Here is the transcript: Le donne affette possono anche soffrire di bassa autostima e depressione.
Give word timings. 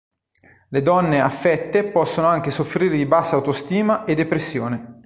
Le 0.69 0.81
donne 0.81 1.19
affette 1.19 1.91
possono 1.91 2.25
anche 2.25 2.49
soffrire 2.49 2.97
di 2.97 3.05
bassa 3.05 3.35
autostima 3.35 4.03
e 4.05 4.15
depressione. 4.15 4.97